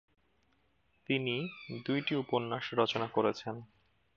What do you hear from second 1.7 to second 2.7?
দুইটি উপন্যাস